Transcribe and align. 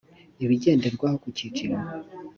ibigenderwaho 0.43 1.15
ku 1.23 1.29
cyiciro. 1.37 1.77